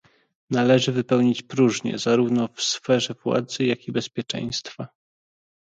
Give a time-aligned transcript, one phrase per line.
[0.49, 4.87] Należy wypełnić próżnię zarówno w sferze władzy, jak i bezpieczeństwa